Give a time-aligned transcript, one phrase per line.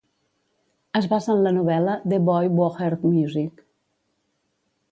[0.99, 3.65] Es basa en la novel·la "The Boy Who Heard Music".